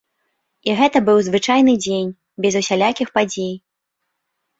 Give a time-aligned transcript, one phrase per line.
[0.69, 2.09] І гэта быў звычайны дзень,
[2.45, 3.53] без усялякіх падзей.